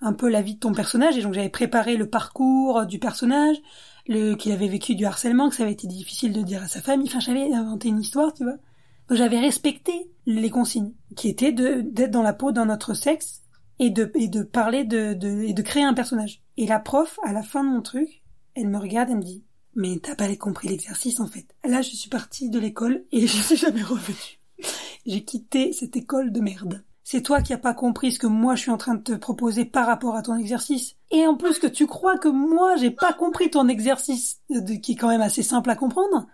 [0.00, 3.56] un peu la vie de ton personnage, et donc j'avais préparé le parcours du personnage,
[4.08, 6.82] le qu'il avait vécu du harcèlement, que ça avait été difficile de dire à sa
[6.82, 7.08] famille.
[7.08, 8.56] Enfin, j'avais inventé une histoire, tu vois.
[9.08, 13.42] Donc j'avais respecté les consignes, qui étaient de d'être dans la peau d'un autre sexe
[13.78, 16.42] et de et de parler de, de et de créer un personnage.
[16.56, 18.22] Et la prof, à la fin de mon truc,
[18.56, 21.46] elle me regarde et me dit Mais t'as pas compris l'exercice en fait.
[21.64, 24.40] Là, je suis partie de l'école et je suis jamais revenue.
[25.06, 26.82] J'ai quitté cette école de merde.
[27.04, 29.12] C'est toi qui as pas compris ce que moi je suis en train de te
[29.12, 30.96] proposer par rapport à ton exercice.
[31.12, 34.40] Et en plus que tu crois que moi j'ai pas compris ton exercice
[34.82, 36.26] qui est quand même assez simple à comprendre.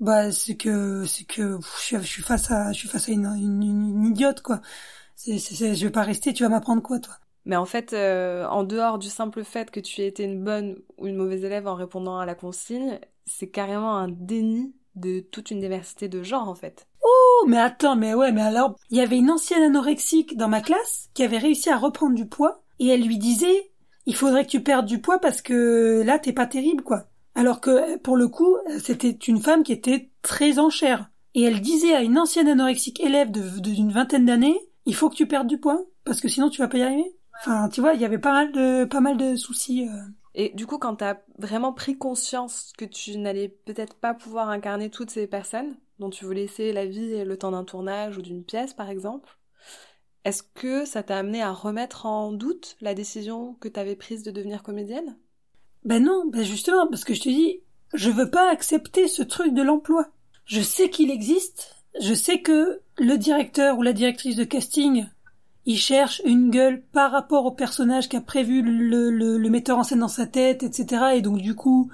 [0.00, 4.06] Bah c'est que c'est que je, suis face à je suis face à une, une,
[4.06, 4.60] idiote quoi.
[5.24, 6.32] Je vais pas rester.
[6.32, 7.14] Tu vas m'apprendre quoi toi?
[7.44, 10.76] Mais en fait, euh, en dehors du simple fait que tu aies été une bonne
[10.98, 15.50] ou une mauvaise élève en répondant à la consigne, c'est carrément un déni de toute
[15.50, 16.86] une diversité de genre en fait.
[17.02, 20.60] Oh, mais attends, mais ouais, mais alors, il y avait une ancienne anorexique dans ma
[20.60, 23.70] classe qui avait réussi à reprendre du poids et elle lui disait
[24.06, 27.06] il faudrait que tu perdes du poids parce que là t'es pas terrible quoi.
[27.34, 31.08] Alors que pour le coup, c'était une femme qui était très en chair.
[31.34, 35.26] Et elle disait à une ancienne anorexique élève d'une vingtaine d'années, il faut que tu
[35.26, 37.14] perdes du poids, parce que sinon tu vas pas y arriver.
[37.44, 39.88] Enfin, tu vois, il y avait pas mal de, pas mal de soucis.
[39.88, 40.02] Euh.
[40.34, 44.48] Et du coup, quand tu as vraiment pris conscience que tu n'allais peut-être pas pouvoir
[44.48, 48.16] incarner toutes ces personnes dont tu voulais laisser la vie et le temps d'un tournage
[48.16, 49.38] ou d'une pièce, par exemple,
[50.24, 54.22] est-ce que ça t'a amené à remettre en doute la décision que tu avais prise
[54.22, 55.16] de devenir comédienne?
[55.84, 57.60] Ben non, ben justement, parce que je te dis,
[57.92, 60.06] je veux pas accepter ce truc de l'emploi.
[60.44, 65.06] Je sais qu'il existe, je sais que le directeur ou la directrice de casting
[65.64, 70.00] il cherche une gueule par rapport au personnage qu'a prévu le, le, metteur en scène
[70.00, 71.12] dans sa tête, etc.
[71.14, 71.90] Et donc du coup,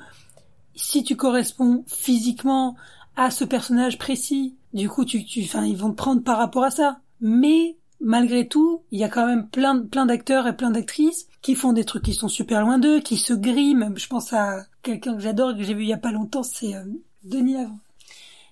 [0.74, 2.76] si tu corresponds physiquement
[3.16, 6.64] à ce personnage précis, du coup, tu, tu, enfin, ils vont te prendre par rapport
[6.64, 7.00] à ça.
[7.20, 11.54] Mais malgré tout, il y a quand même plein, plein d'acteurs et plein d'actrices qui
[11.54, 13.92] font des trucs qui sont super loin d'eux, qui se griment.
[13.96, 16.74] Je pense à quelqu'un que j'adore que j'ai vu il y a pas longtemps, c'est
[16.74, 16.84] euh,
[17.24, 17.78] Denis Lavant.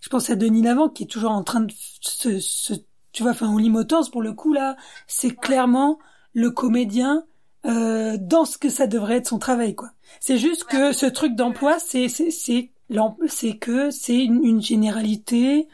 [0.01, 2.75] Je pense à Denis Lavant qui est toujours en train de se, se
[3.17, 4.77] tu vois, enfin, Only Motors, pour le coup, là,
[5.07, 5.99] c'est clairement
[6.35, 7.25] le comédien
[7.65, 9.89] euh, dans ce que ça devrait être son travail, quoi.
[10.21, 15.67] C'est juste que ce truc d'emploi, c'est c'est c'est que c'est une, généralité,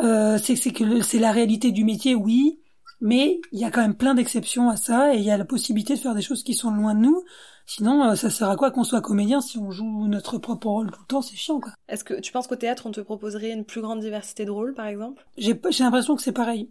[0.00, 2.58] euh, c'est c'est que c'est la réalité du métier, oui,
[3.00, 5.44] mais il y a quand même plein d'exceptions à ça et il y a la
[5.44, 7.22] possibilité de faire des choses qui sont loin de nous.
[7.66, 10.90] Sinon, euh, ça sert à quoi qu'on soit comédien si on joue notre propre rôle
[10.90, 11.22] tout le temps?
[11.22, 11.72] C'est chiant, quoi.
[11.88, 14.74] Est-ce que tu penses qu'au théâtre, on te proposerait une plus grande diversité de rôles,
[14.74, 15.24] par exemple?
[15.38, 16.68] J'ai l'impression que c'est pareil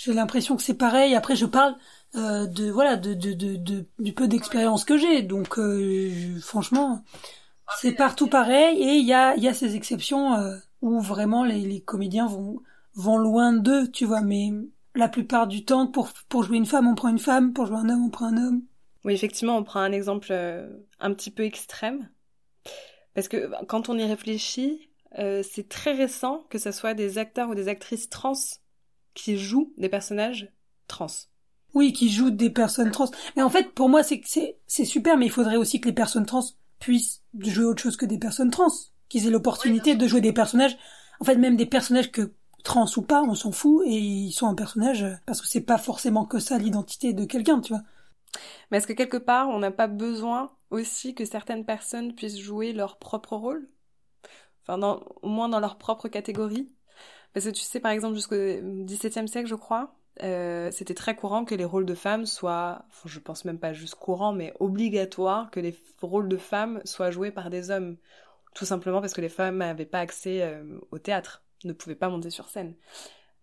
[0.00, 1.16] j'ai l'impression que c'est pareil.
[1.16, 1.74] Après, je parle
[2.14, 5.22] euh, de voilà de, de, de, du peu d'expérience que j'ai.
[5.22, 7.02] Donc, euh, franchement,
[7.80, 8.80] c'est partout pareil.
[8.80, 12.62] Et il y a, y a ces exceptions euh, où vraiment les, les comédiens vont
[12.94, 14.20] vont loin d'eux, tu vois.
[14.20, 14.50] Mais
[14.94, 17.52] la plupart du temps, pour pour jouer une femme, on prend une femme.
[17.52, 18.62] Pour jouer un homme, on prend un homme.
[19.04, 20.32] Oui, effectivement, on prend un exemple
[21.00, 22.08] un petit peu extrême.
[23.14, 27.48] Parce que quand on y réfléchit, euh, c'est très récent que ce soit des acteurs
[27.48, 28.34] ou des actrices trans
[29.18, 30.52] qui jouent des personnages
[30.86, 31.06] trans.
[31.74, 33.10] Oui, qui jouent des personnes trans.
[33.36, 34.22] Mais en fait, pour moi, c'est
[34.66, 36.44] c'est super, mais il faudrait aussi que les personnes trans
[36.78, 38.72] puissent jouer autre chose que des personnes trans,
[39.08, 40.78] qu'ils aient l'opportunité de jouer des personnages,
[41.20, 42.32] en fait, même des personnages que
[42.64, 45.78] trans ou pas, on s'en fout, et ils sont un personnage parce que c'est pas
[45.78, 47.82] forcément que ça l'identité de quelqu'un, tu vois.
[48.70, 52.72] Mais est-ce que quelque part, on n'a pas besoin aussi que certaines personnes puissent jouer
[52.72, 53.68] leur propre rôle?
[54.62, 56.70] Enfin, au moins dans leur propre catégorie?
[57.38, 61.44] Parce que tu sais, par exemple, jusqu'au XVIIe siècle, je crois, euh, c'était très courant
[61.44, 65.48] que les rôles de femmes soient, enfin, je pense même pas juste courant, mais obligatoire
[65.52, 67.96] que les rôles de femmes soient joués par des hommes.
[68.56, 72.08] Tout simplement parce que les femmes n'avaient pas accès euh, au théâtre, ne pouvaient pas
[72.08, 72.74] monter sur scène.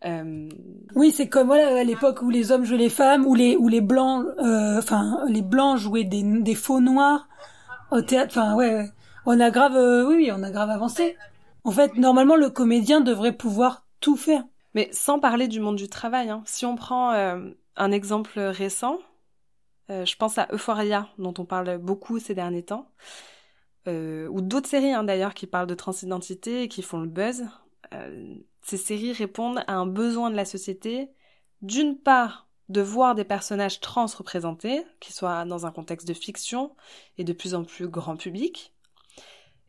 [0.04, 0.50] Euh...
[0.94, 5.24] Oui, c'est comme à l'époque où les hommes jouaient les femmes, où les blancs, enfin
[5.30, 7.30] les blancs jouaient des, faux noirs
[7.92, 8.38] au théâtre.
[8.38, 8.90] Enfin ouais,
[9.26, 11.16] on a oui, on a grave avancé.
[11.66, 13.85] En fait, normalement, le comédien devrait pouvoir
[14.74, 16.44] Mais sans parler du monde du travail, hein.
[16.46, 19.00] si on prend euh, un exemple récent,
[19.90, 22.90] je pense à Euphoria, dont on parle beaucoup ces derniers temps,
[23.88, 27.46] ou d'autres séries hein, d'ailleurs qui parlent de transidentité et qui font le buzz.
[28.64, 31.12] Ces séries répondent à un besoin de la société,
[31.62, 36.76] d'une part de voir des personnages trans représentés, qui soient dans un contexte de fiction
[37.18, 38.75] et de plus en plus grand public,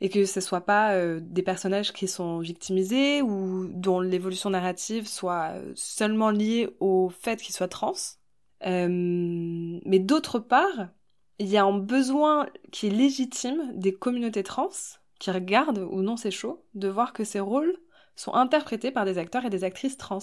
[0.00, 5.06] et que ce soit pas euh, des personnages qui sont victimisés ou dont l'évolution narrative
[5.09, 7.94] soit euh, seulement liée au fait qu'ils soient trans.
[8.66, 10.88] Euh, mais d'autre part,
[11.38, 14.70] il y a un besoin qui est légitime des communautés trans
[15.18, 17.76] qui regardent ou non ces shows de voir que ces rôles
[18.16, 20.18] sont interprétés par des acteurs et des actrices trans.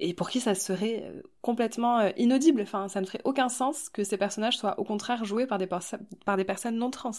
[0.00, 4.16] Et pour qui ça serait complètement inaudible, enfin ça ne ferait aucun sens que ces
[4.16, 5.66] personnages soient au contraire joués par des,
[6.24, 7.10] par des personnes non trans.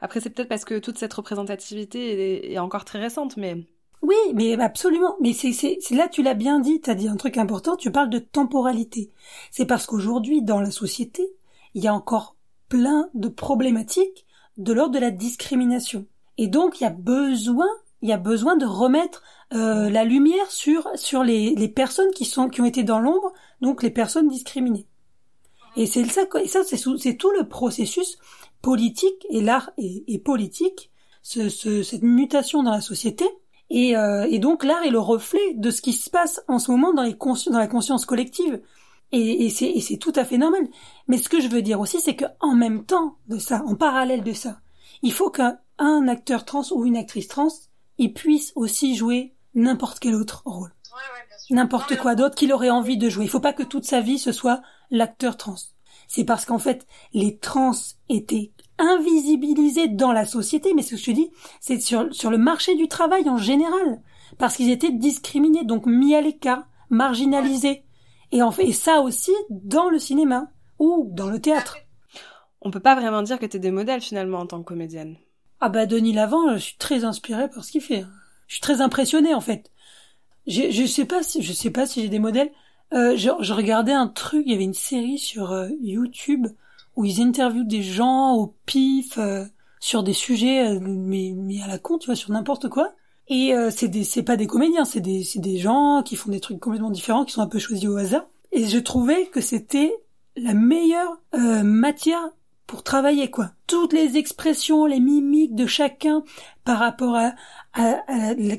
[0.00, 3.66] Après c'est peut-être parce que toute cette représentativité est, encore très récente, mais...
[4.02, 5.16] Oui, mais absolument.
[5.20, 8.10] Mais c'est là tu l'as bien dit, tu as dit un truc important, tu parles
[8.10, 9.10] de temporalité.
[9.50, 11.26] C'est parce qu'aujourd'hui dans la société,
[11.74, 12.36] il y a encore
[12.68, 14.26] plein de problématiques
[14.58, 16.06] de l'ordre de la discrimination.
[16.38, 17.68] Et donc il y a besoin
[18.02, 19.22] il y a besoin de remettre
[19.54, 23.32] euh, la lumière sur sur les, les personnes qui sont qui ont été dans l'ombre,
[23.60, 24.86] donc les personnes discriminées.
[25.76, 28.18] Et c'est ça, ça c'est tout le processus
[28.62, 30.90] politique et l'art et, politique,
[31.22, 33.24] ce, ce, cette mutation dans la société.
[33.68, 36.70] Et, euh, et donc l'art est le reflet de ce qui se passe en ce
[36.70, 38.60] moment dans, les dans la conscience collective.
[39.12, 40.66] Et, et c'est tout à fait normal.
[41.08, 44.24] Mais ce que je veux dire aussi, c'est qu'en même temps de ça, en parallèle
[44.24, 44.60] de ça,
[45.02, 47.48] il faut qu'un acteur trans ou une actrice trans
[47.98, 50.72] il puisse aussi jouer n'importe quel autre rôle.
[51.50, 53.24] N'importe quoi d'autre qu'il aurait envie de jouer.
[53.24, 55.56] Il faut pas que toute sa vie ce soit l'acteur trans.
[56.08, 57.72] C'est parce qu'en fait, les trans
[58.08, 61.30] étaient invisibilisés dans la société, mais ce que je te dis,
[61.60, 64.02] c'est sur, sur le marché du travail en général.
[64.38, 67.84] Parce qu'ils étaient discriminés, donc mis à l'écart, marginalisés.
[68.32, 71.78] Et en fait, et ça aussi dans le cinéma ou dans le théâtre.
[72.60, 75.16] On peut pas vraiment dire que t'es des modèles finalement en tant que comédienne.
[75.60, 78.04] Ah bah Denis Lavant, je suis très inspirée par ce qu'il fait.
[78.46, 79.70] Je suis très impressionnée en fait.
[80.46, 82.50] Je, je sais pas si je sais pas si j'ai des modèles.
[82.92, 86.46] Euh, je, je, regardais un truc, il y avait une série sur euh, YouTube
[86.94, 89.44] où ils interviewent des gens au pif euh,
[89.80, 92.92] sur des sujets euh, mais, mais à la con, tu vois, sur n'importe quoi.
[93.28, 96.38] Et c'est des c'est pas des comédiens, c'est des c'est des gens qui font des
[96.38, 98.24] trucs complètement différents, qui sont un peu choisis au hasard.
[98.52, 99.92] Et je trouvais que c'était
[100.36, 101.18] la meilleure
[101.64, 102.22] matière
[102.68, 103.50] pour travailler quoi.
[103.66, 106.22] Toutes les expressions, les mimiques de chacun
[106.64, 107.34] par rapport à,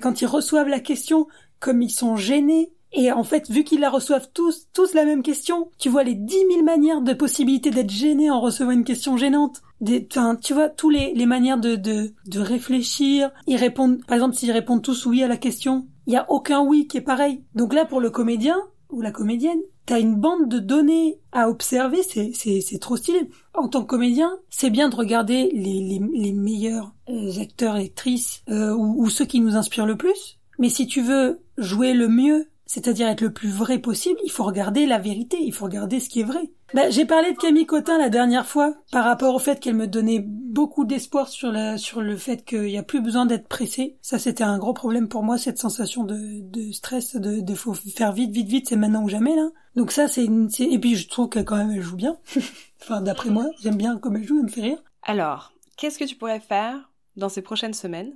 [0.02, 1.28] quand ils reçoivent la question,
[1.60, 2.72] comme ils sont gênés.
[2.94, 6.16] Et en fait, vu qu'ils la reçoivent tous, tous la même question, tu vois les
[6.16, 9.62] dix mille manières de possibilités d'être gêné en recevant une question gênante.
[9.82, 10.08] Des,
[10.42, 13.30] tu vois, tous les, les manières de, de, de réfléchir.
[13.46, 16.64] Ils répondent, par exemple, s'ils répondent tous oui à la question, il y a aucun
[16.64, 17.44] oui qui est pareil.
[17.54, 18.58] Donc là, pour le comédien
[18.90, 23.30] ou la comédienne, t'as une bande de données à observer, c'est, c'est, c'est trop stylé.
[23.54, 27.86] En tant que comédien, c'est bien de regarder les, les, les meilleurs euh, acteurs et
[27.86, 30.37] actrices euh, ou, ou ceux qui nous inspirent le plus.
[30.60, 34.44] Mais si tu veux jouer le mieux c'est-à-dire être le plus vrai possible, il faut
[34.44, 36.52] regarder la vérité, il faut regarder ce qui est vrai.
[36.74, 39.88] Bah, j'ai parlé de Camille Cotin la dernière fois par rapport au fait qu'elle me
[39.88, 43.96] donnait beaucoup d'espoir sur sur le fait qu'il n'y a plus besoin d'être pressé.
[44.02, 47.74] Ça, c'était un gros problème pour moi, cette sensation de, de stress, de, de faut
[47.74, 49.50] faire vite, vite, vite, c'est maintenant ou jamais, là.
[49.78, 52.18] Donc ça, c'est une, et puis je trouve que quand même elle joue bien.
[52.82, 54.84] enfin, d'après moi, j'aime bien comme elle joue, elle me fait rire.
[55.04, 58.12] Alors, qu'est-ce que tu pourrais faire dans ces prochaines semaines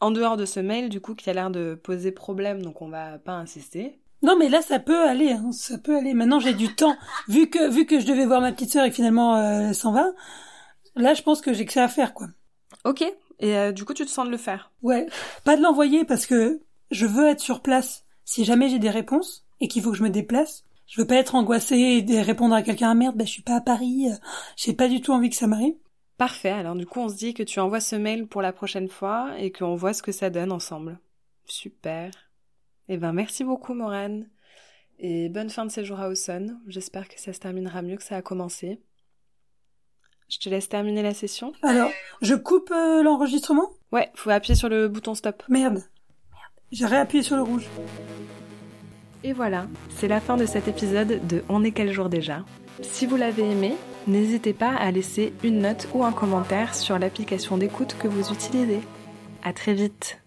[0.00, 2.88] en dehors de ce mail, du coup, qui a l'air de poser problème, donc on
[2.88, 3.98] va pas insister.
[4.22, 6.14] Non, mais là, ça peut aller, hein, ça peut aller.
[6.14, 6.96] Maintenant, j'ai du temps.
[7.28, 9.92] Vu que, vu que je devais voir ma petite sœur et finalement, euh, elle s'en
[9.92, 10.06] va,
[10.94, 12.28] là, je pense que j'ai que ça à faire, quoi.
[12.84, 13.02] Ok.
[13.38, 14.70] Et euh, du coup, tu te sens de le faire?
[14.82, 15.06] Ouais.
[15.44, 18.04] Pas de l'envoyer parce que je veux être sur place.
[18.24, 21.16] Si jamais j'ai des réponses et qu'il faut que je me déplace, je veux pas
[21.16, 24.08] être angoissée et répondre à quelqu'un, ah merde, bah, je suis pas à Paris,
[24.56, 25.74] j'ai pas du tout envie que ça m'arrive.
[26.18, 26.50] Parfait.
[26.50, 29.34] Alors du coup, on se dit que tu envoies ce mail pour la prochaine fois
[29.38, 30.98] et qu'on voit ce que ça donne ensemble.
[31.44, 32.10] Super.
[32.88, 34.28] Eh ben, merci beaucoup, Morane.
[34.98, 36.56] Et bonne fin de séjour à Auson.
[36.68, 38.80] J'espère que ça se terminera mieux que ça a commencé.
[40.28, 41.52] Je te laisse terminer la session.
[41.62, 41.90] Alors,
[42.22, 43.68] je coupe euh, l'enregistrement?
[43.92, 45.42] Ouais, faut appuyer sur le bouton stop.
[45.48, 45.74] Merde.
[45.74, 45.84] Merde.
[46.72, 47.66] J'ai réappuyé sur le rouge.
[49.22, 52.44] Et voilà, c'est la fin de cet épisode de On est quel jour déjà?
[52.82, 53.74] Si vous l'avez aimé,
[54.06, 58.80] n'hésitez pas à laisser une note ou un commentaire sur l'application d'écoute que vous utilisez.
[59.42, 60.18] À très vite